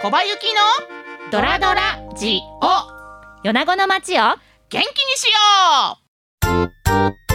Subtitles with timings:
[0.00, 3.42] 小林のドラドラジオ。
[3.42, 4.38] 米子の街を元
[4.70, 4.84] 気に
[5.16, 5.98] しよ
[7.24, 7.27] う。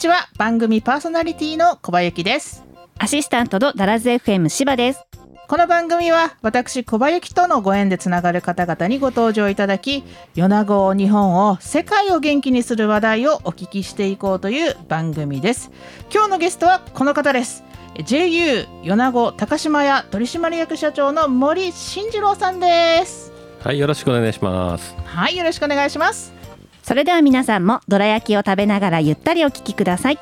[0.00, 0.28] ちは。
[0.38, 2.64] 番組パーソナリティの小葉ゆきです。
[2.96, 5.04] アシスタントのダラズ FM 芝です。
[5.46, 15.70] この番組は私小葉ゆきとのご縁でつながる方々にご登場いただき米子日本を世界を元気にする話題をお聞きしていこうという番組です。
[16.10, 17.62] 今日のゲストはこの方です。
[18.02, 23.32] JU 米子高島屋取締役社長の森慎次郎さんです。
[23.62, 24.94] はい、よろしくお願いします。
[25.04, 26.39] はいよろしくお願いします
[26.90, 30.18] それでは皆さんもどら焼きを食べながらゆったりお聞きください。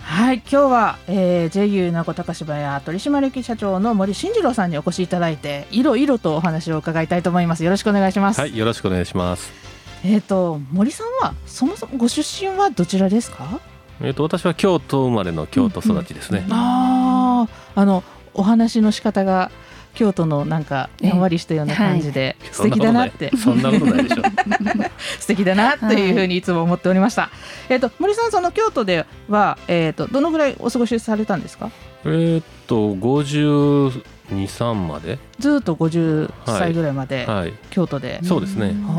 [0.00, 7.64] はい今日は、えー、JU 名古高島屋取締役社長の森慎次郎さんにお越しいただいていろいろとお話を伺いたいと思います。
[7.64, 9.67] よろしくお願いします、はい、よろしくお願いします。
[10.04, 13.60] えっ、と森さんはそもそもご出身はどちらですか？
[14.00, 16.46] えっ、と私は京都生まれの京都育ちですね。
[16.50, 19.50] あああのお話の仕方が
[19.94, 24.22] 京都のなんかやんわりしたような感じで、素敵だなってそんなことないでしょ。
[25.18, 27.30] 素敵だなっていうふうにいつも思っておりました。
[27.68, 31.70] えっ、と森さんその京都ではえっ、とどのぐらいお過ごしされたんですか？
[32.04, 33.90] えっと五十
[34.30, 35.18] 二三まで。
[35.40, 37.52] ずっと50歳ぐらいまではい。
[37.70, 38.20] 京都で。
[38.22, 38.76] そうですね。
[38.86, 38.94] ああ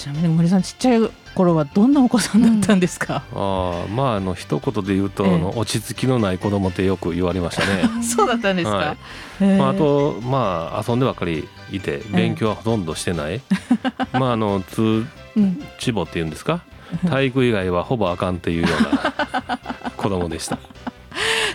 [0.00, 3.22] ちなみに森さんちっちゃい頃はどんなお子さんだったんですか？
[3.34, 7.82] ああ、まああの一言で言うと、ええあの落ち着きのない子供ってよく言われましたね。
[8.02, 8.76] そうだったんですか？
[8.76, 8.96] は
[9.40, 13.42] いまああとまあ遊んでばっかりいて勉強はほとんどしてない。
[14.18, 15.04] まああの通
[15.36, 16.62] うん知簿っていうんですか？
[17.08, 19.58] 体育以外はほぼあかんっていうような
[19.98, 20.58] 子供でした。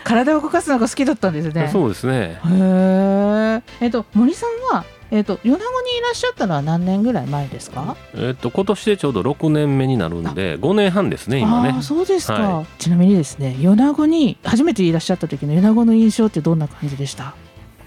[0.04, 1.68] 体を動かすのが好きだったんですね。
[1.72, 2.14] そうですね。
[2.14, 3.62] へえ。
[3.82, 7.96] えっと森さんはえっと米子にいらっしゃったのは何年ぐらい前ですか？
[8.16, 11.70] えっと今年でちょうど6年目になるんで5年半ですね今ね。
[11.70, 17.36] ああそうですか、はちなみにですね米子に初めていらっしゃった時の米子の印象ってどんな感じでした？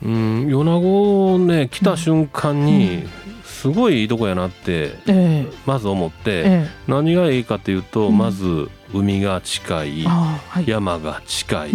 [0.03, 3.03] うん米子ね来た瞬間に
[3.45, 5.47] すごいいいとこやなってええ。
[5.67, 6.69] まず思ってええ。
[6.87, 8.19] 何がいいかというとうん。
[8.19, 10.05] まず海が近い。
[10.67, 11.71] 山が近い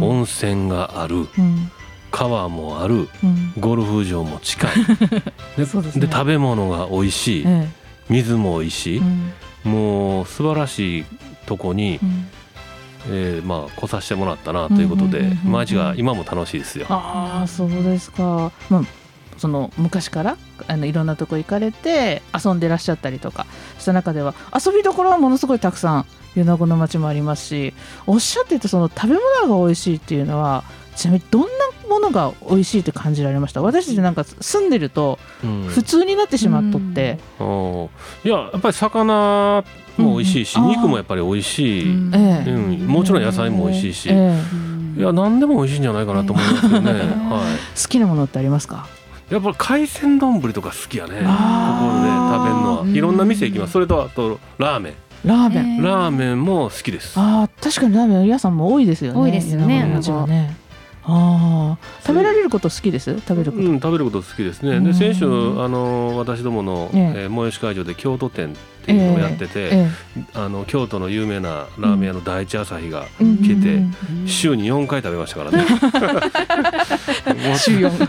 [0.00, 1.70] 温泉があるうん
[2.14, 3.52] 川もあるうん。
[3.58, 4.70] ゴルフ場も近い。
[5.56, 6.06] うですね。
[6.06, 7.44] で食べ物が美味しい。
[7.46, 7.68] え
[8.08, 8.96] 水も美味しい。
[8.96, 9.00] え
[9.64, 9.72] うん。
[9.72, 11.04] もう素晴らしい
[11.46, 12.28] とこにうん。
[13.10, 16.86] えーまあ来させてもらったなということで毎日が今も楽しいですよ。
[16.88, 18.50] ああそうですか。
[18.70, 18.82] まあ
[19.36, 20.36] その昔から
[20.68, 23.46] あのいろんなとこ行かれて遊んでらっしゃったりとか
[23.78, 27.74] した中では遊びどころはものすごいたくさん米子の町もありますし
[28.06, 29.14] おっしゃっていたその食べ
[29.44, 30.64] 物が美味しいっていうのは
[30.96, 31.48] ちなみにどんな
[31.88, 33.62] ものが美味しいって感じられました。
[33.62, 35.64] 私たちなんか住んでるとうん。
[35.68, 37.90] 普通になってしまっとって、お
[38.24, 39.64] いややっぱり魚
[39.96, 40.64] も美味しいし、うん。
[40.64, 42.14] うん肉もやっぱり美味しい、うん。
[42.14, 42.50] ええ
[42.84, 44.34] もちろん野菜も美味しいし、え
[44.96, 45.00] え。
[45.00, 47.42] いや何でも美味しいんじゃないかなと思いますよね、は
[47.80, 48.86] 好きなものってありますか？
[49.30, 51.14] い、やっぱり海鮮丼とか好きやね。
[51.14, 52.84] ここで食べるのは。
[52.86, 53.72] いろんな店行きます。
[53.72, 54.94] それとあとラーメン。
[55.24, 57.18] ラーメン、ええラーメンも好きです。
[57.18, 59.20] ああ確かにラーメン屋さんも多いですよね。
[59.20, 59.82] 多いですよね。
[60.26, 60.56] ね
[61.06, 63.14] ああ食べられること好きです？
[63.20, 64.76] 食べること、うん、食べること好きですね。
[64.76, 64.84] うん。
[64.84, 65.28] で先週あ
[65.68, 67.00] の私どもの、ええ。
[67.24, 69.88] えー催し会場で京都店っていうのをやってて、え
[70.34, 73.94] あの京都の有名なラーメン屋の第一朝日がえ来てうん。
[74.26, 75.64] 週に4回食べましたからね。
[77.58, 77.90] 週四。
[77.90, 78.08] そう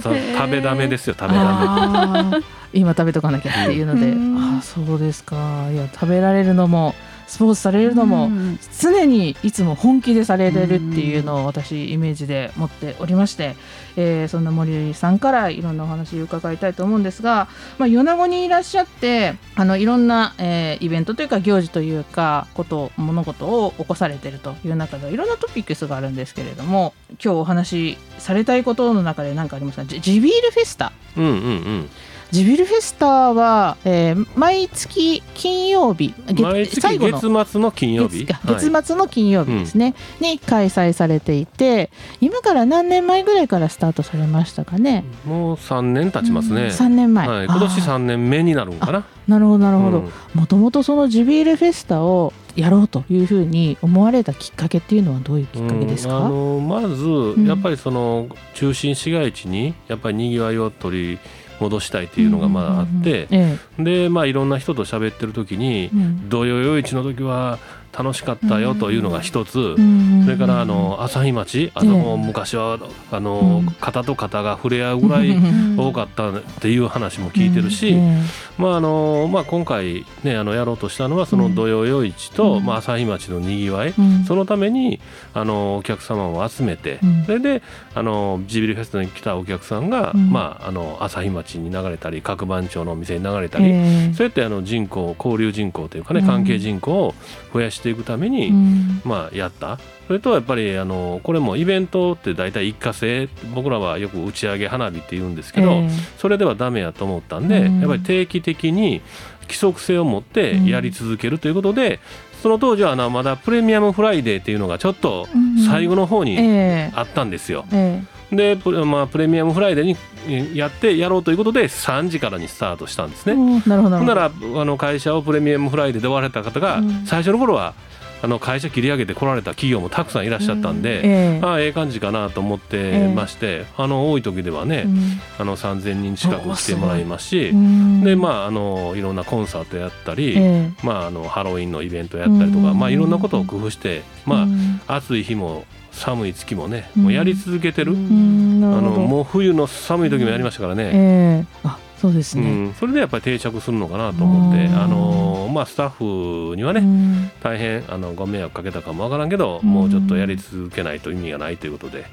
[0.00, 2.42] そう食べだめですよ食べだあー。
[2.74, 4.36] 今食べとかなきゃっていうので、うん。
[4.38, 5.68] ああそうですか。
[5.72, 6.94] いや食べられるのも
[7.32, 8.58] スポーツされるのも、うん。
[8.78, 13.56] 常にいつも本気でされてるっていうのを私イメージで持っておりまして、
[13.96, 17.48] えーそんな森さんからいろんなお話を伺いたいと思うんですが、
[17.78, 29.84] まあ、米子にいらっしゃってあのいろんな、えーイベントというか行事というかこと物事を起こされてるという中でいろんなトピックスがあるんですけれども今日お話しされたいことの中で何かありますか？
[29.84, 30.92] ジジビールフェスタ。
[31.16, 31.90] うんうんうん
[32.32, 38.24] ジビルフェスタは、えー毎月金曜日月最後の月末の金曜日？
[38.24, 41.90] 月末の金曜日ですね、に開催されていて
[42.22, 47.94] 今から何年前ぐらいからスタートされましたかね、もう3年経ちますね、3年前、はい、今年あー。
[47.96, 49.04] 3年目になるんかな？
[49.28, 49.98] なるほどなるほど。
[49.98, 50.10] うん。
[50.32, 56.24] もともとそのジビールフェスタをやろうというふうに思われたきっかけっていうのはどういうきっかけですか、うん。
[56.24, 57.46] あのまずん。
[57.46, 61.18] やっぱりその中心市街地にやっぱりにぎわいを取り
[61.62, 65.90] 戻したいっていうのがまああって、えでまあいろんな人と喋ってる時に
[66.28, 67.58] 土曜夜市の時は
[67.96, 70.24] 楽しかったよというのが一つ、うん。
[70.24, 72.78] それからあの朝日町あそこ昔は
[73.10, 73.72] あのうん。
[73.80, 75.36] 肩と肩が触れ合うぐらい
[75.76, 78.22] 多かったっていう話も聞いてるし、え
[78.58, 82.64] まああのまあ、今回、ね、あのやろうとしたのはその土曜夜市と、うん。
[82.64, 83.94] まあ、朝日町のにぎわい、
[84.26, 85.00] そのために
[85.34, 87.24] あのお客様を集めて、うん。
[87.24, 87.62] それで
[87.94, 90.30] あのジビリフェストに来たお客さんが、うん。
[90.30, 94.14] まあ、あの朝日町に流れたり角番町のお店に流れたり、ええ。
[94.14, 96.26] そうやってあの人口交流人口というかねうん。
[96.26, 97.14] 関係人口を
[97.52, 99.02] 増やしていくために、うん。
[99.04, 99.78] まあ、やった。
[100.06, 103.28] それとやっぱりあのこれもイベントって大体一過性。
[103.54, 105.90] 僕らはよく打ち上げ花火って言うんですけど、ええ。
[106.18, 107.80] それではダメやと思ったんで、うん。
[107.80, 109.00] やっぱり定期的に
[109.42, 112.00] 規則性を持ってやり続けるということで、
[112.42, 115.28] その当時はまだプレミアムフライデーっていうのがちょっと
[115.70, 116.92] 最後の方にええ。
[116.94, 117.64] あったんですよ。
[117.72, 118.02] え
[118.32, 119.96] でプレ,、まあ、プレミアムフライデーに
[120.26, 123.62] えやってやろうということで3時からにスタートしたんですえね。
[123.66, 124.30] おなるほどならあ
[124.64, 127.74] の会社をプレミアムフライデーで終わられた方が、うん最初の頃は
[128.22, 131.40] あの会社切り上げて来られた企業もたくさんいらっしゃったんで、ええ。
[131.42, 135.20] ああええ感じかなと思ってまして、あの多い時ではね、うん。
[135.38, 138.04] あの3000人近く来てもらいますし、うん。
[138.04, 140.70] でまああのいろんなコンサートやったり、ええ。
[140.84, 142.78] まああのハロウィンのイベントやったりとか、うん。
[142.78, 144.80] まあいろんなことを工夫して、まうん。
[144.86, 147.02] あ暑い日も寒い月もね、うん。
[147.02, 147.92] もうやり続けてる。
[147.92, 150.90] あのもう冬の寒い時もやりましたからね。
[150.94, 151.46] ええ。
[151.64, 154.74] あそうですね、うん、それでやっぱり定着するのかなと思って、うん。
[154.74, 157.30] あのまあ、スタッフにはね、うん。
[157.40, 159.70] 大変あのご迷惑かけたかもわからんけど、うん。
[159.70, 162.06] もうちょっとやり続けないと意味がないということで、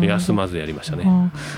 [0.00, 1.04] 休まずやりましたね。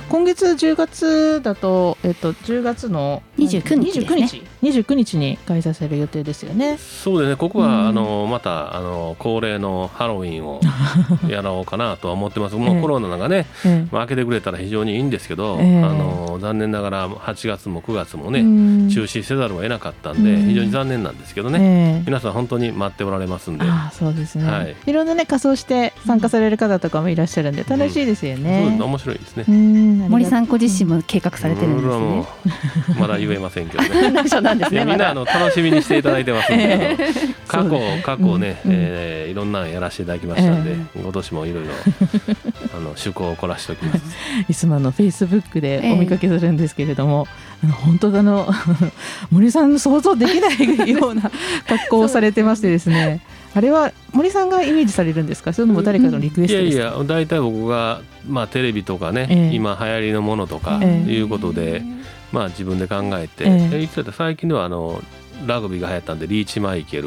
[0.08, 4.17] 今月10月だと、えっと、10月の29日ですね。
[4.17, 4.43] 29日。
[4.62, 6.76] 29日に開催される予定ですよね。
[6.76, 7.87] そうですね、ここは、うん。
[7.87, 10.61] あのまたあの恒例のハロウィンを
[11.31, 12.56] やろうかなとは思ってます。
[12.56, 12.78] もええ。
[12.81, 15.82] うコロナがね、えまあ、開けてくれたら非常にいいんですけど、ええ。
[15.84, 18.42] あの残念ながら8月も9月もえね、う
[18.86, 18.88] ん。
[18.88, 20.46] 中止せざるを得なかったんで、うん。
[20.48, 22.02] 非常に残念なんですけどね、ええ。
[22.06, 23.64] 皆さん本当に待っておられますんで。
[23.92, 24.76] そうですね、はい。
[24.86, 28.64] い、ろんなね仮装して参加される方とかもいらっしゃるんで楽しいですよね。
[28.64, 29.44] ですね面白いですね。
[29.48, 32.26] うん森さんご自身も計画されてるんですね。
[32.98, 34.10] まだ言えませんけどね。
[34.22, 34.84] 内緒なんですね。
[34.84, 37.08] みんなあの楽しみにしていただいてますんで、ええ。
[37.46, 41.00] 過去過去ね、うんえーいろんなのやらせていただきましたんで、え。
[41.00, 41.70] 今年もいろいろ
[42.72, 44.02] あの趣向を凝らしておきます。
[44.49, 47.26] いつもあのフェイスブックでお見かけするんですけれども、
[47.64, 48.49] あの本当だあの
[49.31, 51.22] 森さんの想像できないような
[51.69, 53.20] 格好をされてましてですね。
[53.55, 55.52] あれは森さんがイメージされるんですか？
[55.52, 59.55] それとも誰かのリクエスいやいトですか、や大体僕がまあテレビとかね、ええ。
[59.55, 61.11] 今流行りのものとかええ。
[61.12, 61.82] いうことで、
[62.32, 63.78] まあ自分で考えて、ええ。
[63.78, 64.11] えいつだった？
[64.12, 65.02] ら最近ではあの
[65.46, 67.06] ラグビーが流行ったんでリーチマイケル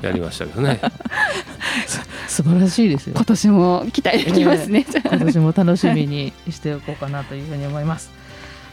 [0.00, 0.80] やりましたけどね。
[2.28, 3.14] 素晴らしいですよ。
[3.16, 4.86] 今年も期待できますね。
[4.92, 8.10] 今年も楽しみにしておこうかなというふうに思います。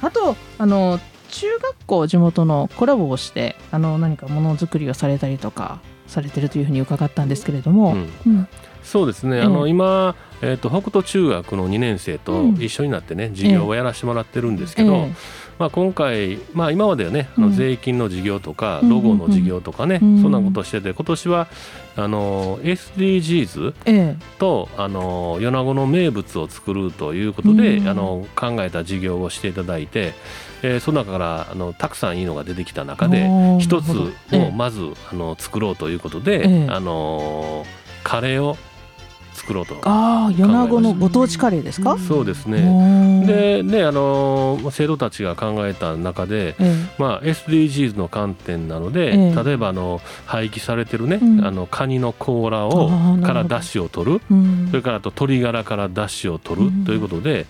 [0.01, 0.99] あとあの
[1.29, 8.09] 中学校地元のコラボをしてあの何かものづくりをされたりとかされてるというふうに伺ったんですけれども、うん。
[8.27, 8.47] うん。
[8.83, 9.43] そうですね、ええ。
[9.43, 12.61] あの今、えー、と北斗中学の2年生とうん。
[12.61, 15.11] 一緒になってね、授業をやらせてもらってるんですけど、え
[15.59, 17.53] まあ、今回、まあ、今まではねあのうん。
[17.53, 21.47] 税金の授業とかうんロゴの授業とかね、うんそんなことをしてて今年は
[21.95, 24.15] あの SDGs ええ。
[24.39, 30.13] とあの米子の名物を作るということで、うんあの考えた授業をしていただいて、
[30.63, 33.91] えーその中からあのたくさんいいのが出てきた中で一つ
[34.33, 36.67] をまずあの作ろうということで、ええ。
[36.69, 37.65] あの
[38.03, 38.57] カレーを
[39.43, 39.75] 作ろうと。
[39.83, 42.61] ああ米子のご当地カレーですか、そうですね。
[42.61, 49.43] ねでねあの生徒たちが考えた中で、えまあ、SDGs の観点なので、ええ。
[49.43, 51.45] 例えばあの廃棄されてるね、うん。
[51.45, 52.89] あのカニの甲羅を
[53.21, 54.21] から出汁を取る。
[54.31, 54.67] えうん。
[54.69, 56.85] それからあと鶏ガラから出汁を取るうん。
[56.85, 57.45] ということで、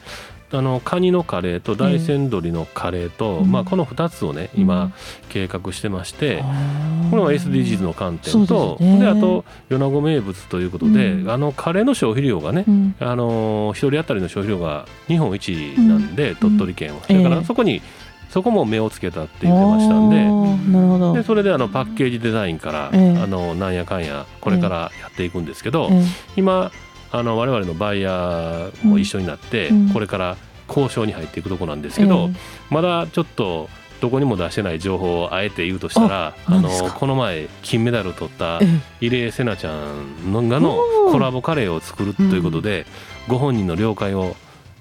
[0.53, 3.51] あのカニのカレーと大山鶏のカレーと、うん。
[3.51, 4.93] まあ、この2つをね今
[5.29, 7.09] 計画してまして、あー。
[7.09, 8.99] これは SDGs の観点とね。
[8.99, 11.29] であと米子名物ということで、うん。
[11.29, 12.95] あのカレーの消費量がね、うん。
[12.99, 16.35] あの一人当たりの消費量が日本一なんで、ん。
[16.35, 17.81] 鳥取県は、それかええらそこに
[18.29, 20.19] そこも目をつけたって言ってましたんで。
[20.19, 21.13] あーなるほど。
[21.13, 23.17] でそれであのパッケージデザインから、ええ。
[23.21, 26.03] あのなんやかんやこれからやっていくんですけど、え。
[26.35, 26.71] 今
[27.13, 29.89] あの我々のバイヤーも一緒になって、うん。
[29.93, 30.35] これから
[30.67, 32.29] 交渉に入っていくところなんですけど、
[32.71, 33.69] まだちょっと
[34.01, 38.65] どこにも出してない情報をあえて言うとしたらあのこの前金メダルを取ったえ
[39.01, 39.07] え。
[39.07, 40.79] 入江聖奈ちゃんのがの
[41.11, 42.87] コラボカレーを作るということで、
[43.27, 44.35] ご本人の了解を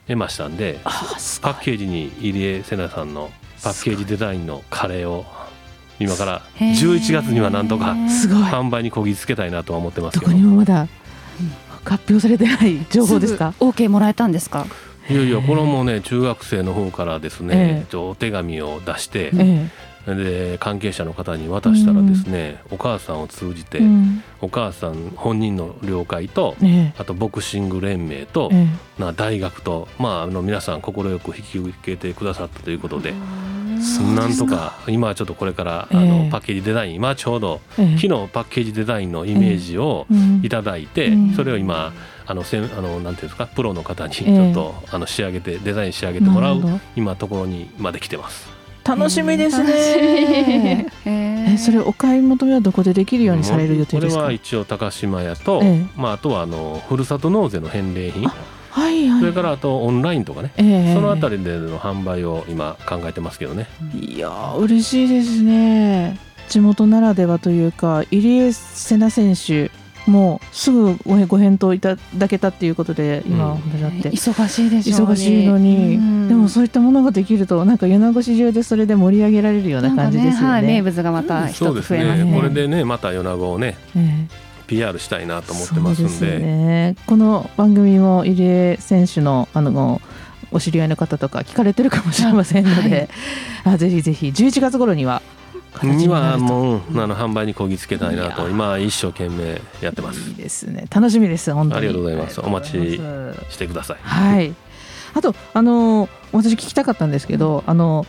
[0.09, 3.31] 得ましたんでパッケージに入江聖奈さんの
[3.63, 5.27] パッケージデザインのカレーを
[6.01, 6.73] 今からへー。
[6.73, 10.23] 11月にはなんとか販売にこぎつけたいなとは思ってますど。
[10.23, 10.89] こけどにもまだ
[11.85, 13.53] 発表されてない情報ですか？
[13.53, 14.67] すぐ OK もらえたんですか？
[15.11, 19.69] いやいやこれはもうね中学生の方からですえね、ちょお手紙を出して、え
[20.07, 24.23] で関係者の方に渡したらですね、お母さんを通じて、えうん。
[24.41, 28.67] お母さん本人の了解と、えあとボクシング連盟と、え
[28.99, 29.01] え。
[29.01, 33.21] な大学と、まあ、あの皆さん快く引き受けてくださったということでそう
[34.15, 35.99] なんとかか今はちょっとこれから、ええ。
[35.99, 37.99] あのパッケージデザイン今ちょうどええ。
[37.99, 40.41] 昨日パッケージデザインのイメージをうん。
[40.45, 41.35] いただいて、うん。
[41.35, 41.93] それを今
[42.25, 44.31] あのせんあのなんていうんですかプロの方にちえ。
[44.31, 46.63] えょっと、あの仕上げてデザイン仕上げてもらう
[46.97, 48.49] 今ところにまで来てます。
[48.85, 50.91] 楽しみですね。
[51.05, 51.11] み。
[51.11, 54.23] へえそれお買い求めはどこでできるようにされる予定ですか？
[54.23, 55.87] これは一応高島屋と、ええ。
[55.97, 58.31] まあ、あとはあのふるさと納税の返礼品
[58.73, 59.21] はいはい。
[59.21, 60.95] それからあとオンラインとかね、ええ。
[60.95, 63.67] そのあたりでの販売を今考えてますけどね。
[63.95, 66.19] いやー嬉しいですね。
[66.49, 69.71] 地元ならではというか入江聖奈選手
[70.11, 73.53] もうすぐご返答いただけたっていうことで今うん。
[73.53, 76.29] お話あって、忙しいでしょうね忙しいのに、うん。
[76.29, 80.49] でもそういったものができるとなんか米子市中でそれで盛り上げられるような感じですよね。
[80.49, 82.31] はい、名物がまた一そうですつ増えますね。
[82.31, 82.37] ね。
[82.37, 83.77] これでねまた米子をね。
[83.95, 86.39] ええ PR したいなと思ってますんで。
[86.39, 90.01] ね、この番組も入江選手のあの
[90.51, 93.09] お知り合いの方とか聞かれてるかもしれませんので、
[93.65, 95.21] あぜひぜひ11月頃には。
[95.75, 96.39] 形にな今ると。
[96.45, 100.29] もうあの販売にこぎつけたいなと今一生懸命やってます。
[100.31, 100.87] いいですね。
[100.91, 101.79] 楽しみです本当に。
[101.79, 102.41] ありがとうございます。
[102.41, 103.97] ありがとうございますしてください。
[104.03, 104.55] はい。
[105.15, 108.07] あとあの私聞きたかったんですけどあの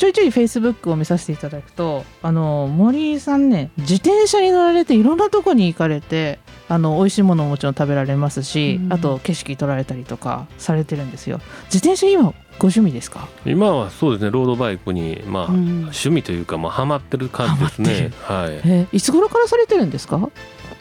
[0.00, 6.38] ちょいちょいフェイスブックを見させていただくとあの森井さんね自転車に乗られていろんなとこに行かれて
[6.70, 8.92] あの美味しいものももちろん食べられますし、うん。
[8.92, 11.40] あと景色撮られたりとかされてるんですよ。
[11.64, 12.32] 自転車今ご
[12.68, 13.28] 趣味ですか？
[13.44, 15.80] 今はそうですねロードバイクにまあ、うん。
[15.80, 18.10] 趣味というかまあハマってる感じですね。
[18.22, 20.30] はえいつ頃からされてるんですか？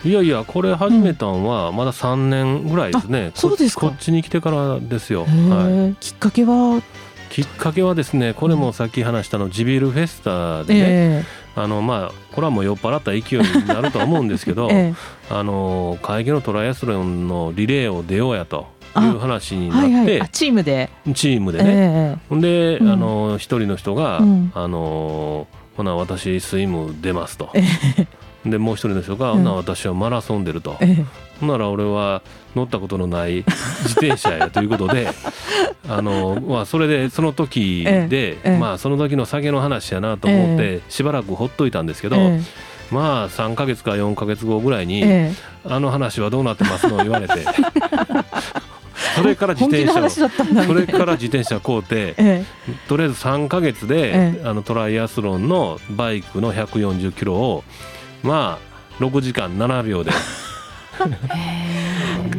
[0.05, 3.81] いいやいやこれ始めたんはまだ3年ぐらいですね、あそうですか。
[3.81, 6.81] ここっちに来てからですよ、はい、きっかけは、
[7.29, 11.23] きっかけはですねこれもさっき話したのジビルフェスタでね、え
[11.55, 15.33] あのまあこれはもう酔っ払った勢いになるとは思うんですけど、 ええ。
[15.33, 20.21] あの会計のトライアスロンのリレーを出ようやといあう話にえなって、はいはい。
[20.21, 22.89] あチームで、チームでね、えで、うん。
[22.89, 24.51] あの一人の人が、うん。
[24.55, 27.49] あのほな私スイム出ますと。
[27.53, 27.63] え
[28.45, 29.37] でもう一人の人が、うん。
[29.39, 31.05] ほな私はマラソン出ると、ええ。
[31.39, 32.21] ほんなら俺は
[32.55, 33.45] 乗ったことのない
[33.83, 35.07] 自転車や ということで
[35.87, 38.57] あの、まあ、それでその時で、ええ。
[38.57, 42.41] まあその時の酒の話やなと思って、しばらくほっといたんですけど、え
[42.91, 45.33] まあ3ヶ月か4ヶ月後ぐらいに、ええ。
[45.65, 46.97] あの話はどうなってますの？
[46.97, 47.45] 言われて。
[49.15, 52.43] それから自転車をそれから自転車買うてえ
[52.87, 57.63] とりあえず3ヶ月で、えあのトライアスロンのバイクの140キロを
[58.23, 58.59] ま
[58.99, 60.11] あ6時間7秒で。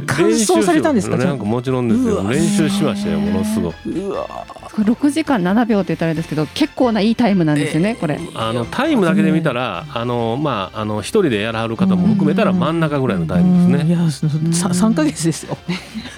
[0.06, 1.16] 完走されたんですか？
[1.16, 2.22] 練習しなんかもちろんですよ。
[2.28, 3.76] 練習しましたよものすごく。
[3.86, 4.26] えうわ
[4.72, 8.20] これ6時間7秒って言ったらあれですけど結構ないいタイムなんですよねこれ。
[8.34, 13.94] あのタイムだけで見たらあのまああの一人でやらはる方も含めたら真ん中ぐらいのタイムですね。
[13.94, 14.28] うんいやそ
[14.68, 15.56] さ三ヶ月ですよ。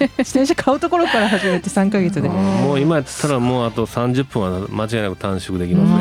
[0.01, 2.29] 自転車買うところから始めて三ヶ月で。
[2.29, 5.93] もう今やったらもうあと30分は間違いなく短縮できます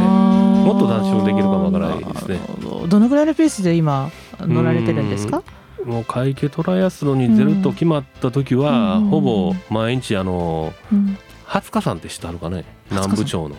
[0.47, 2.39] ねももっと短縮できるかもわからないですね。
[2.87, 2.99] ど。
[2.99, 5.43] のぐらいのペースで今乗られてるんですか？
[5.85, 9.07] もう会計トライアスロンに出ると決まった時は、うん。
[9.07, 11.17] ほぼ毎日あのうん。
[11.47, 13.01] 20日さんって知ってあるかね？20日さん。
[13.09, 13.55] 南部町の。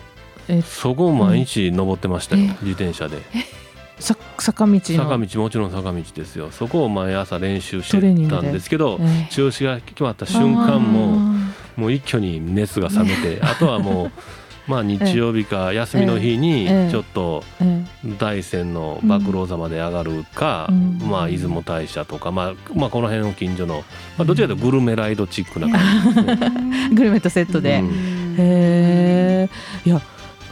[0.49, 3.19] えそこを毎日登ってましたよ、え自転車で。
[3.99, 4.81] さ坂道の。
[4.81, 6.51] 坂道もちろん坂道ですよ。
[6.51, 9.33] そこを毎朝練習してたんですけどええ。
[9.33, 11.17] 調子が決まった瞬間も
[11.77, 14.11] もう一挙に熱が冷めてあとはもう
[14.67, 16.91] まあ日曜日か休みの日にええ。
[16.91, 17.85] ちょっとえ
[18.19, 20.99] 大山の幕老座まで上がるか、うん。
[20.99, 23.85] まあ出雲大社とか、まあ、まあこの辺の近所の、
[24.17, 26.39] まあ、どちらかというとグルメライドチックな感じですね。
[26.91, 27.87] え グルメとセットで、うん。
[27.89, 27.89] へ
[28.39, 29.49] え。
[29.85, 30.01] いや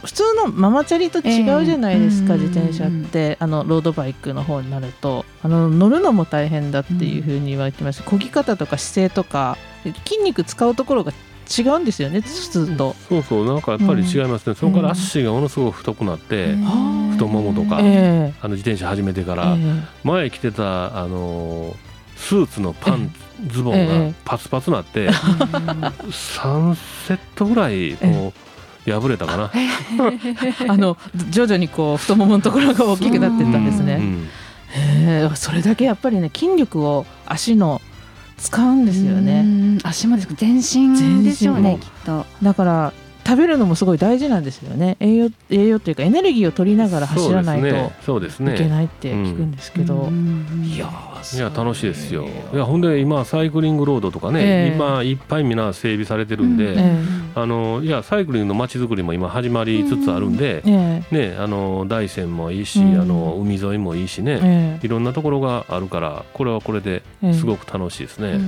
[0.03, 3.37] 普通のママチャリと違うじゃないですか、ええ自転車って。
[3.39, 5.25] あのロードバイクの方になると。
[5.43, 9.57] あの乗るのも大変だっていうふうに言われてました漕ぎ方とか姿勢とか
[10.05, 11.13] 筋肉使うところが
[11.57, 12.95] 違うんですよね普通と。
[13.09, 17.11] そうそうなんかやっぱり違いますね、そこから足がものすごく太くなって、ん。
[17.11, 21.75] 太ももとか、えあの自転車始めてかえら、え前着てたあの
[22.15, 23.13] スーツのパン、
[23.47, 26.75] ズボンえがえパツパツなって、3
[27.07, 28.33] セットぐらいこ
[28.87, 29.51] う破れたかな。
[29.53, 29.67] え
[30.67, 30.97] あの
[31.29, 33.95] 徐々にこう太もものところが大きくなってったんですね。
[33.95, 34.27] うん。
[34.73, 37.81] へえそれだけやっぱりね筋力を足の
[38.41, 39.41] 使うんですよね。
[39.41, 42.25] うん足もです全身でしょうねきっと。
[42.41, 42.93] だから
[43.25, 44.97] 食べるのもすごい大事なんですよね。
[44.99, 48.55] 栄養栄養というかエネルギーを取りながら走らないとそうですね。
[48.55, 50.09] いけないって聞くんですけど、
[50.63, 50.89] いや
[51.35, 52.27] いや楽しいですよ。
[52.53, 54.75] いやほんで今サイクリングロードとかね、ええ。
[54.75, 56.99] 今いっぱいみんな整備されてるんで、え
[57.35, 61.29] あのいやサイクリングの街づくりも今始まりつつあるんで、ええ。
[61.29, 62.99] ねあの大山もいいし、うん。
[62.99, 64.85] あの海沿いもいいしね、ええ。
[64.85, 67.33] いろんなところがあるからこれはこれでええ。
[67.33, 68.39] すごく楽しいですね。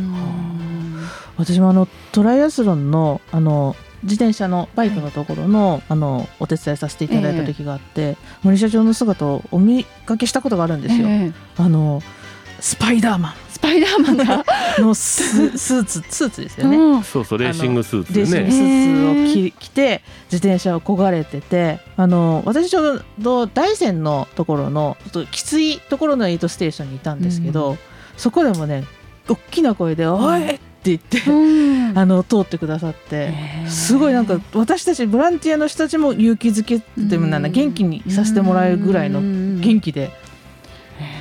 [1.38, 11.07] 私もあのトライアスロンのあの自転車のバイクのところの,、あのお手伝いさせていただいた時があって、森社長の姿をお見かけしたことがあるんですよ。
[11.07, 12.01] ええあの
[12.60, 14.43] スパイダーマスパイダーマンが、ン
[14.81, 16.77] のススーツスーツですよね。
[16.77, 18.65] うんそうそうレーシングスーツでレーシングスね。
[19.19, 27.77] ーツを着着て自転車をこがれててあの私ちょうど大山のところのちょっときついところのエイトステーションにいたんですけど、
[28.15, 28.86] そこでもね
[29.27, 31.98] 大きな声で「おい!」って言って、うん。
[31.98, 33.34] あの通ってくださって。
[33.68, 40.12] すごいなんか私たちボランティアの人たちも勇気づけてもなんだ元気にさせてもらえるぐらいの元気で。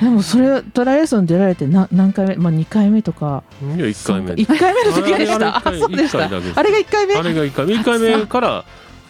[0.01, 2.35] でもそれトライアスロン出られてな何回目？
[2.35, 3.43] まあ2回目とか。
[3.75, 4.33] いや1回目。
[4.33, 5.57] 1回目の時でした。
[5.57, 8.65] あれが1回目あれが1回目？1回目から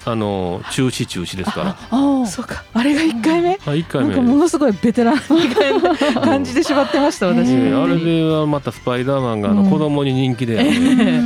[0.06, 1.78] あの中止中止ですから。
[1.92, 2.64] ああそうか。
[2.74, 3.54] あれが1回目？
[3.54, 4.10] あ1回目。
[4.16, 5.22] なんかものすごいベテランみ
[5.56, 7.50] たいな感じでしまってました私。
[7.54, 9.70] あれではまたスパイダーマンがあのうん。
[9.70, 10.58] 子供に人気で、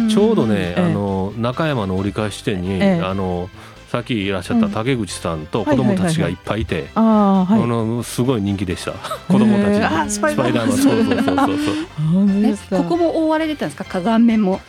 [0.10, 3.02] ちょうどね、ええあの中山の折り返し地点に、ええ。
[3.04, 3.50] あの
[3.92, 7.64] さっきいらっしゃった竹口さんと子供たちがいっぱいいて、ああはい。
[7.64, 8.92] あのすごい人気でした。
[9.32, 10.72] 子供たちスパイダーマン。
[10.72, 13.86] そうそうそうそう ここも覆われてたんですか？
[13.86, 14.60] 鏡面も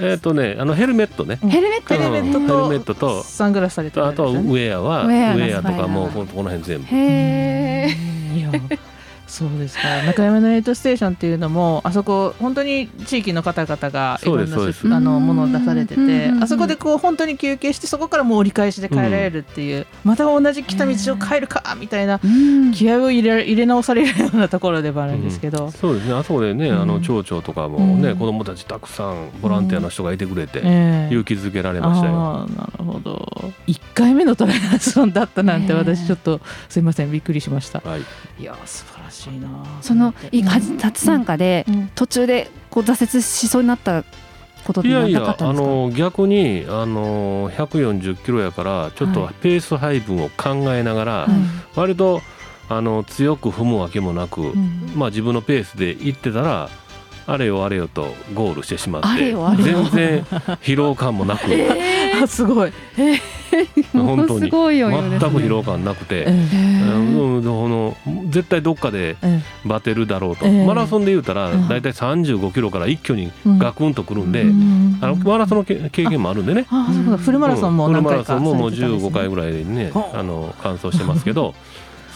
[0.00, 1.36] えっ、とねあのヘルメットね。
[1.36, 1.94] ヘルメット。
[1.94, 5.04] ヘルメットうんヘルメットとサングラスされてるあとはウェアは。
[5.04, 6.86] ウウェアがェアとかもうここの辺全部。
[6.86, 7.96] へえ
[8.36, 8.50] いや
[9.28, 10.02] そうですか。
[10.02, 22.72] 中山のエイトステーションっていうのもあそこ本当に地域の方々がいろんなあのものを出されてうんうんうんてあそこでこう本当に休憩してそこからもう折り返しで帰られるっていう、また同じ来た道を帰るかみたいなうん。
[22.72, 26.14] 気合を入れ入れ直されるようなところでもあるんですけど、そうですね。
[26.14, 26.82] あそこでね、うん。
[26.82, 28.18] あの町長とかもね、うん。
[28.18, 32.14] 子供たちたくさんボランティアの人がいてくれて、ええ勇気づけられましたよ。
[32.14, 33.52] ああなるほど。
[33.66, 35.78] 1回目のトライアスロンだったなんてええ。
[35.78, 37.80] 私ちょっとすいませんびっくりしました。
[37.80, 38.00] はい、
[38.40, 38.97] いや素晴らしい
[39.40, 39.48] な。
[39.80, 41.90] そのい初初参加でうん。
[41.94, 44.04] 途中でこう挫折しそうになった
[44.64, 45.66] ことってなかいやいやあったんですか？
[45.66, 49.34] の逆にあの140キロやからちょっとはい。
[49.40, 51.30] ペース配分を考えながら、はい
[51.76, 52.20] 割と
[52.68, 54.92] あの強く踏むわけもなく、うん。
[54.94, 56.68] まあ自分のペースで行ってたら
[57.30, 59.82] あれよあれよとゴールしてしまってあれよあれよ。
[59.84, 60.22] 全然
[60.62, 61.42] 疲労感もなく、
[62.22, 62.72] あすごい。
[63.92, 65.30] ものすごい余裕ですね。
[65.30, 66.24] 全く疲労感なくて。
[66.26, 67.96] えうんうんこの
[68.30, 71.68] 絶対どっかでえバテるだろうと、ええマラソンで言うたらうん。
[71.68, 73.58] 大体35キロから一挙にうん。
[73.58, 74.98] ガクンとくるんで、うん。
[75.02, 77.92] あのマラソンのけ経験もあるんでね、あそうだフルマラソンもうん。
[77.92, 79.10] フルマラソンももうされてたんですね。
[79.10, 80.20] 15回ぐらいねはあ。
[80.20, 81.54] あの完走してますけど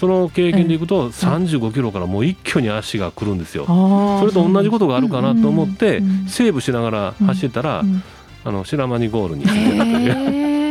[0.02, 3.66] その経験でいくと35キロからもう一挙に足が来るんですよ。
[3.66, 8.02] それと同じことがあるかなと思ってセーブしながら走ってたらうん
[8.44, 10.61] あの白間にゴールに行ってたという。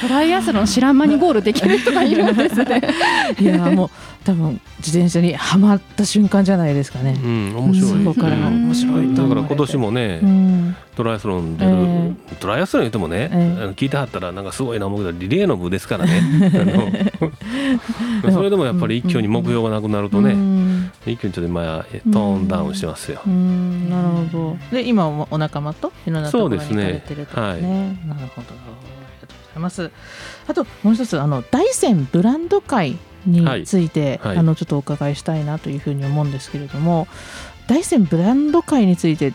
[0.00, 2.82] トライアスロン知らん間にゴールできる人がいるんですね。
[3.40, 3.90] いやもう
[4.24, 7.26] 多分自転車にはまった瞬間じゃないですかねう。
[7.26, 8.04] ん、面白い。
[8.04, 16.22] そこから面白いだから今年もね、うんトライアスロン出る、えトライアスロン言ってもね、ええあの聞いてはったらなんかすごいな思うけどリレーの部ですからね
[18.32, 23.20] それでもやっぱり一挙に目標がなくなるとね、うん一挙にちょっと今トーンダウンしてますよ。
[23.26, 24.56] うんなるほど。
[24.72, 27.46] で今もお仲間といろんなところに行かそうですねれてるとね。
[27.46, 28.95] はいなるほど。
[29.56, 29.90] います。
[30.46, 34.28] あともう一つあの大山ブランド会について、はい。
[34.28, 37.08] はいあのちょっとお伺いしたいなというふうに思うんですけれども、
[37.68, 39.32] 大山ブランド会について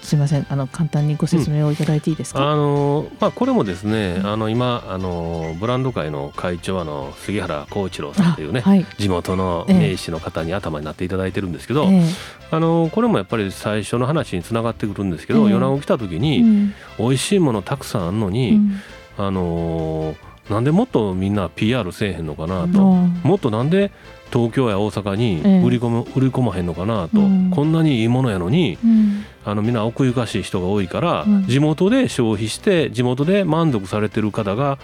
[0.00, 2.50] すみませんあの簡単にご説明をいただいていいですか？
[2.50, 8.86] あのまあ、これもですねあの今あのブランド界の会長あの杉原浩一郎さんというね、あはい。
[8.96, 12.02] 地元の名士の方に頭になっていただいてるんですけど、え
[12.50, 15.54] あのこれもやっぱり最初の話につながってくるんですけど、ええ。
[15.54, 16.74] 米子来た時えに、うん。
[16.98, 18.80] 美味しいものたくさんあるのに、うん
[19.18, 20.14] あの
[20.48, 23.20] なんでもっとみんな PR せえへんのかなと、うん。
[23.22, 23.92] もっとなんで
[24.32, 25.62] 東京や大阪にええ。
[25.62, 27.50] 売り込む、売り込まへんのかなと、うん。
[27.50, 29.24] こんなにいいものやのにうん。
[29.44, 31.46] あのみんな奥ゆかしい人が多いから、うん。
[31.46, 34.78] 地元で消費して地元で満足されてる方が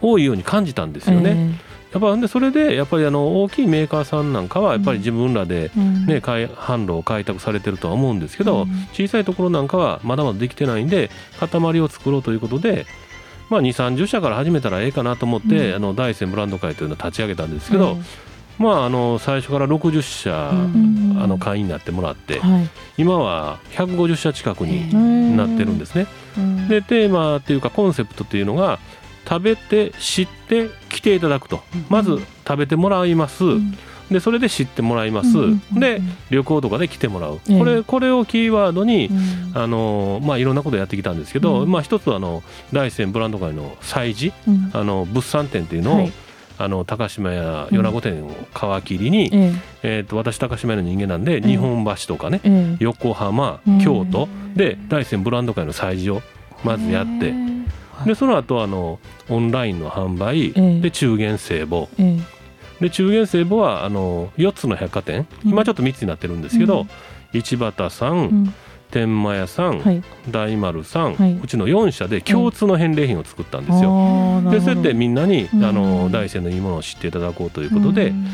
[0.00, 1.58] 多いように感じたんですよね。
[1.92, 5.70] やっぱでそれでやっぱりあの大きいメーカーさんなんかはやっぱり自分らで、
[6.06, 8.68] ね、開販路を開拓されてるとは思うんですけど、うん。
[8.92, 12.86] 小さいところなんかはまだまだできてないんで塊を作ろうということで、
[13.50, 15.76] まあ、2 3 0社から始めたらええかなと思って、うん。
[15.76, 21.18] あの大山ブランド会というのを立ち上げたんですけど、えまあ、あの最初から60社、うん。
[21.20, 22.68] あの会員になってもらって、えはい。
[22.98, 26.06] 今は150社近くにうんなってるんですね。
[26.36, 26.44] うん。
[26.44, 28.78] うんでテーマっていうかコンセプトっていうのが
[29.28, 31.62] 食べて知って来ていただくと。
[31.88, 33.76] まず食べてもらいます、ん
[34.12, 37.58] でそれで知ってもらいます、うんうんうんで旅行とかで来てもらう、ええ。
[37.58, 39.58] これこれをキーワードに、うん。
[39.58, 41.70] あのまあ、いろんなことやってきたんですけど、うん。
[41.70, 44.70] まあ、一つはあの大山ブランド会の催事うん。
[44.72, 46.12] あの物産展っていうのを、はい。
[46.58, 48.30] あの高島屋米子店を
[48.80, 50.00] 皮切りに、ええ。
[50.00, 52.52] ー、と私高島屋の人間なんで、え日本橋とかねええ。
[52.74, 53.78] え横浜うん。
[53.80, 56.22] 京都で大山ブランド会の催事を
[56.64, 57.34] まずやって。
[58.06, 58.98] でその後あの
[59.28, 60.80] オンラインの販売、ええ。
[60.80, 62.18] で中元聖母え
[62.82, 65.26] で中元聖母はあの4つの百貨店。
[65.44, 66.84] 今ちょっと3つになってるんですけど、う
[67.38, 67.40] ん。
[67.40, 68.54] 市畑さん、うん。
[68.90, 70.02] 天満屋さん、はい。
[70.30, 71.40] 大丸さん、はい。
[71.42, 74.42] うちの4社で共通の返礼品を作ったんですよ。
[74.50, 75.64] でそうやってみんなに、うん。
[75.64, 78.26] あの大山のいいものを知っていただこうということで、うん。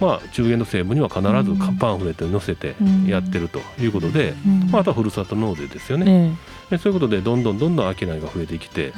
[0.00, 1.76] まあ、中元の西部には必ずうん。
[1.76, 3.06] パンフレットに載せてうん。
[3.06, 4.70] やってるということで、うん。
[4.70, 6.36] まあ、あとはふるさと納税ですよね、
[6.70, 8.94] えでそういうことでどんどんどんどん商いが増えてきて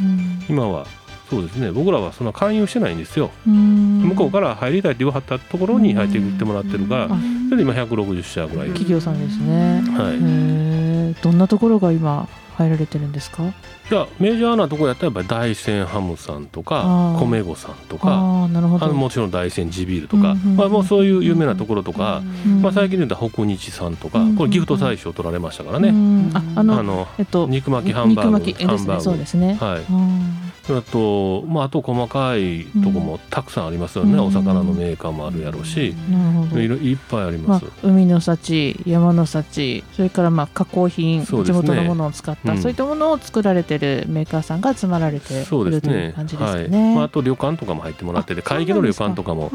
[0.49, 0.87] 今は
[1.35, 1.71] そうですね。
[1.71, 4.03] 僕らはそんな勧誘してないんですよ、うん。
[4.09, 7.09] 向こうから入りたいって言わはったところに入っていってもらってるが、あ
[7.49, 9.83] それで今160社ぐらい、企業さんですね。
[9.97, 11.23] はい。
[11.23, 13.43] どんなところが今入られてるんですか？
[13.91, 18.91] いやメジャーなところやったらやっぱり大山ハムさんとか米子さんとかああなるほど。
[18.95, 26.31] もちろん大山地ビールとか、うんうんまあ、もうそういう有名なところとか、うんまあ、最近で言うと北日さんとか、うんこれギフト大賞取られましたからうね、ん。
[26.35, 29.03] ああのあのえっと肉巻きハンバーグハンバーグ。
[29.03, 29.59] そうですね。
[29.61, 34.21] はいああとまああと細かいとこもたくさんありますよね、うん。
[34.25, 36.61] お魚のメーカーもあるやろうし、ーなるほど。
[36.61, 42.59] いろいっぱいありまあます、、海の幸山の幸それからまあ加工品、地元のものを使った、うん。
[42.63, 46.71] そういったものを作られてるメーカーさんが集まられてそういるという感じですかはい。
[46.71, 46.95] ね。
[46.95, 49.51] まあ、あと旅館とかも入ってもらっててあ会計の旅館とかも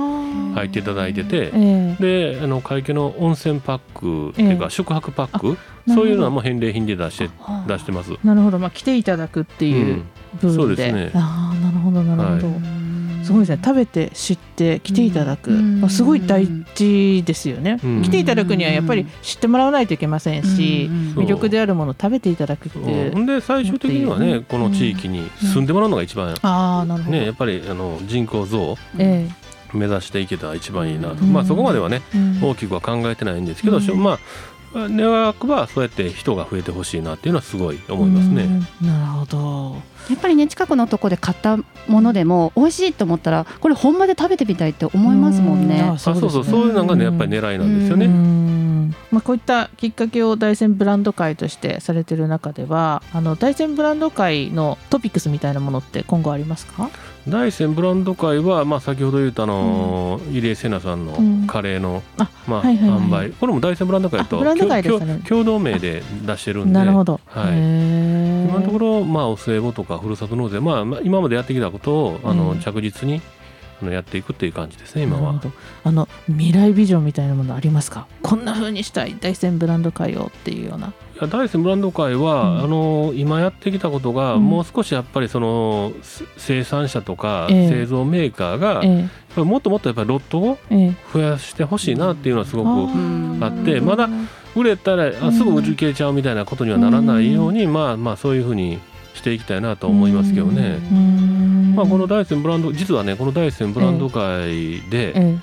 [0.54, 7.30] 入入っていただいてて、ええであの会計の温泉パックっていうか、ええ宿泊パックあそういうのはもう返礼品で出して
[7.68, 8.12] 出してます。
[8.24, 10.04] なるほど、まあ、来ていただくっていう
[10.42, 11.12] 部そう分で,、ですね。
[11.16, 12.80] ああなるほどなるほど、は
[13.24, 13.60] すごいですね。
[13.64, 15.82] 食べて知って来ていただく、うん。
[15.82, 18.02] まあ、すごい大事ですよね、うん。
[18.02, 29.30] 来ていただくにはやっぱり知ってもらわないといけませんし、魅力であるものを食べていただくっていう、うん、で最終的にはね、うんこの地域に住んでもらうのが一番、ああなるほど、ね、やっぱりあの人口増をえ。
[29.72, 31.32] 目指していけたら一番いいなと、うん。
[31.32, 32.44] まあそこまではねえうん。
[32.44, 34.20] 大きくは考えてないんですけど、まあ
[34.76, 38.44] 願わくはそうやって人が増えてほしいなっていうのはすごい思いますね。
[38.82, 39.76] うんなるほど。
[40.10, 45.82] やっぱりね近くのとこで買ったものでも美味しいと思ったらこれ本場で食べてみたいって思いますもんね。
[45.82, 48.08] うんあそうそうですねそういうのがねやっぱり狙いなんですようね。
[48.08, 56.90] んまあ、こういったきっかけを大山ブランド会としてされてる中ではあの大山ブランド会のトピックスみたいなものって今後ありますか？
[57.30, 61.42] 大山ブランド会は、まあ、先ほど言ったあのー入江聖奈さんうん。
[61.42, 63.00] のカレーの、あまあはいはいはい。
[63.00, 63.32] 販売。
[63.32, 64.56] これも大山ブランド会とね。
[64.84, 66.74] 共共同名で出してるんで。
[66.74, 67.54] なるほど、はい。
[68.50, 72.60] 今のところ、まあ、お歳暮とかふるさと納税、まあ、まあ今までやってきたことをあの、うん。
[72.60, 73.22] 着実に
[73.82, 75.42] あのやっていくっていう感じですね今は。
[75.86, 78.08] あの未来ビジョンみたいなものありますか？
[78.22, 82.64] こんな風にしたい大山ブランド会をっていうようないや大山ブランド会は、うん。
[82.64, 84.46] あの今やってきたことが、うん。
[84.46, 87.70] もう少しやっぱりそのせ生産者とかええ。
[87.70, 90.96] 製造メーカーが、えぱりもっともっとやっぱりロットをええ。
[91.14, 93.46] 増やしてほしいなっていうのはすごくー。
[93.46, 94.10] あってまだ
[94.56, 98.80] 売れたらあすぐ売り切れちゃうみたいなことにはならないように、まあまあそういうふうに
[99.14, 100.80] していきたいなと思いますけどね。
[100.92, 101.74] うん。
[101.76, 105.38] まあ、この大山ブランド実はねこの大山ブランド会で、え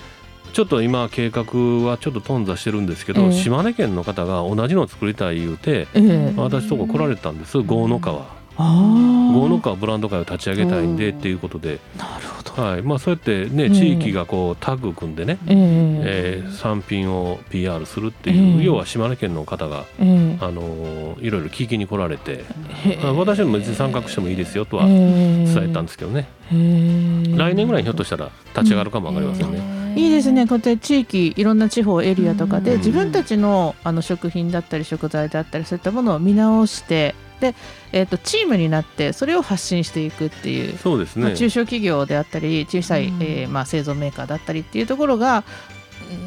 [0.57, 1.42] ちょっと今計画
[1.87, 3.33] はちょっと頓挫してるんですけど、ええ。
[3.33, 6.03] 島根県の方が同じのを作りたい言うて、ええ。
[6.03, 8.25] え私とこ来られたんです郷の川。
[8.57, 12.62] あ郷の川ブランド会を立ち上げたいんでっていうことで、あなるほど。
[12.62, 12.83] はい。
[12.83, 13.71] まあ、そうやってねええ。
[13.71, 15.57] 地域がこうタッグ組んでね、ええ。
[15.59, 18.64] えー産品を PR するっていう、ええ。
[18.64, 20.38] 要は島根県の方が、ええ。
[20.40, 22.45] あのーいろいろ聞きに来られて、
[23.14, 29.76] 私も別に参画してもいいですよとは伝伝えたんですけどね、来年ぐらいにひょっとしたら立ち上がるかもわかりませんね。
[29.96, 30.46] いいですね。
[30.46, 32.78] こうやって地域いろんな地方エリアとかでうん。
[32.78, 37.54] 自分たちのあの食品だったり食材だったりそういったものを見直してで、
[37.92, 41.24] えー、とチームになってそれを発信していくっていう、そうですね。
[41.24, 43.22] まあ中小企業であったり小さい、うん。
[43.22, 45.44] えーまあ、製造メーカーだったりっていうところが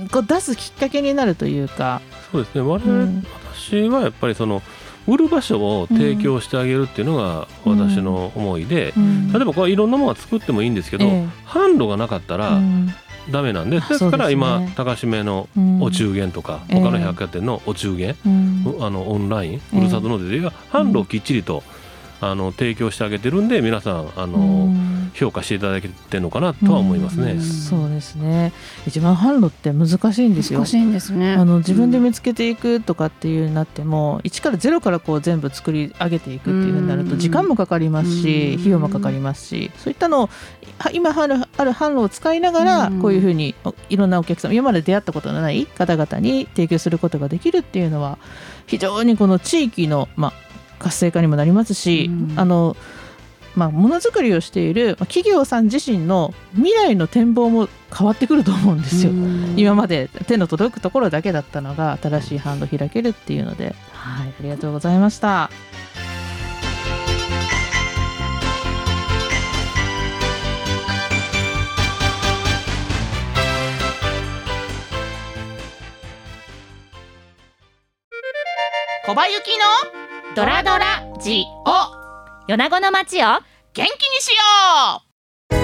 [0.01, 2.01] うんこう出すきっかけになるというか、
[2.32, 2.62] そうですね。
[2.62, 3.23] 我う々、ん。
[3.55, 4.62] 私はやっぱりその
[5.08, 9.32] 売る場所を提供してあげるっていうのが私の思いで、うん。
[9.32, 11.27] 例えばこれいろんなものは作ってもいいんですけど、ええ。
[11.47, 12.93] 販路がなかったうらん
[13.30, 15.82] ダメなんで、あですから今高島のうん。
[15.82, 18.78] お中元とか、ええ他の百貨店のお中元、うん。
[18.80, 21.63] あのオンラインえふるさと納税で販路をきっちりと、
[22.21, 24.99] あの提供してあげてるんで皆さんあの、うん。
[25.13, 27.34] 評価していただけてるのかなとは思いますね。
[27.34, 27.41] うん。
[27.41, 28.53] そうですね。
[28.88, 30.60] 一番販路って難しいんですよ。
[30.60, 31.34] 難しいんですね。
[31.34, 37.19] あの自分で見つけていくとかっていうなっても一からゼロからこう全部作り上げていくっていうふうになるとうん。
[37.19, 38.60] 時間もかかりますしうん。
[38.60, 40.29] 費用もかかりますしそういったのを
[40.77, 43.01] は今あるある販路を使いながらうん。
[43.01, 48.17] こういうふうにおいろんなお客様今まで出会ったことのない方々に提供することができるっていうのは
[48.67, 50.49] 非常にこの地域の、まあ、
[50.80, 52.39] 活性化にもなりますし、うん。
[52.39, 52.76] あの
[53.56, 59.12] まあ、ものづくりをしているまあ企業さん自身の未来の展望も変わってくると思うんですよ。
[59.58, 65.50] 今まで手の届くところだけだったのが新しい販路開けるっていうので、はい、ありがとうございました。
[79.06, 82.48] 小林幸のドラドラジオ。
[82.48, 83.26] 米子の街を。
[83.26, 83.42] 元
[83.74, 83.88] 気に
[84.22, 84.36] しよ
[85.52, 85.56] う。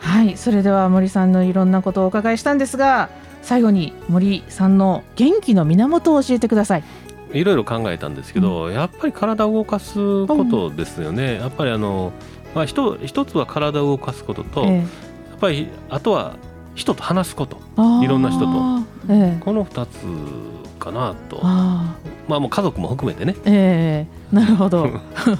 [0.00, 3.08] はいそれでは森さんのいろんなことをお伺いしたんですが
[3.42, 6.84] 最後に森さんの元気の源を教えてください。
[7.32, 11.36] いろいろ考えたんですけど、やっぱり体を動かすことですよね。
[11.36, 12.12] やっぱりあの、
[12.54, 14.84] まあ、一一つは体を動かすことと、やっえ
[15.40, 16.36] ぱりあとは
[16.74, 17.56] 人と話すこと。
[18.02, 18.52] いろんな人と。
[19.08, 19.40] ええ。
[19.40, 19.96] この2つ
[20.82, 21.40] かなと。
[21.42, 21.94] あ
[22.28, 23.32] まあもう家族も含めてね。
[23.32, 24.88] ーええなるほど。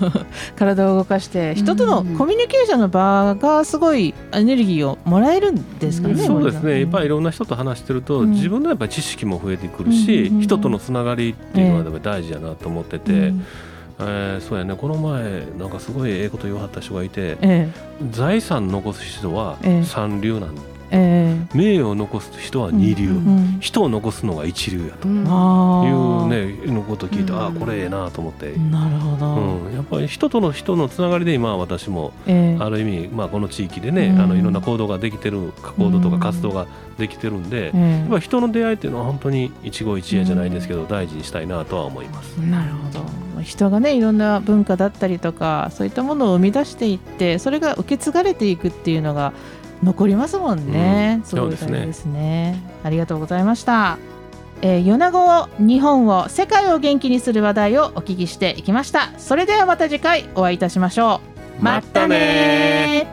[0.56, 6.80] 体を動かして人とのコミュニケーションの場がすごいエネルギーをもらえるんですかね、そうですね。
[6.80, 8.30] やっぱりいりろんな人と話してると、うん。
[8.30, 10.42] 自分のやっぱり知識も増えてくるし、うんうんうん。
[10.42, 13.44] 人とのつながりっていうのは大事やなと思ってて、うん
[14.00, 14.74] えーそうやね。
[14.74, 17.68] この前なんかすごいええこと言わはった人がいてえ
[18.10, 19.84] 財産残す人はええ。
[19.84, 25.08] 三流なんだ、ええ名誉を残す人は二流、うんうん人を残すのが一流やと。
[25.08, 25.24] うん。
[25.24, 32.62] あいうーねのことを聞いて、うんああこれええなと思って、なるほど、うん、やっぱり人との人のつながりで今私もええ。
[32.62, 34.20] ある意味、まあ、この地域でね、うん。
[34.20, 36.66] あのいろんな行動ができてる行動とかうん活動が
[36.98, 37.98] できてるんで、ええ。
[38.00, 42.36] やっぱり人の出会いっていうのは本当に一期一会じゃないですけど、大事にしたいなとは思います。
[42.38, 43.22] なるほど。
[43.42, 49.32] 人がねいろんな文化だったりとかそういったものを生み出していってそれが受け継がれていくっていうのが
[49.82, 51.24] 残りますもんね、うん。
[51.24, 51.86] そうですね。
[52.12, 52.62] ね。
[52.84, 53.98] ありがとうございました。
[54.62, 59.10] えー、米子を日本を世界を元気にする話題をお聞きしていきました。
[59.18, 61.20] それではまた次回お会いいたしましょ
[61.60, 61.64] う。
[61.64, 63.08] またね。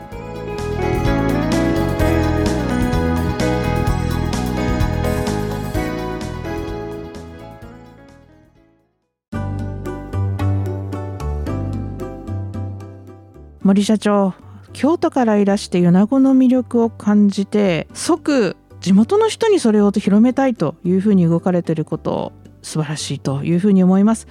[13.62, 14.34] 森社長
[14.72, 24.26] 京都からいらして米子の魅力を感じて即地元の人にそれを広めたいというふうに動かれていること素晴らしいというふうに思います。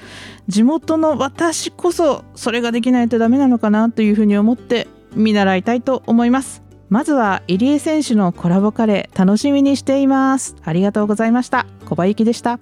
[0.47, 6.63] 地元の私こそそれができないとダメなのかなというふうに思って見習いたいと思います。
[6.89, 10.55] まずは入江選手のコラボカレー楽しみにしています。
[10.63, 11.67] ありがとうございました。
[11.85, 12.59] 小林でした。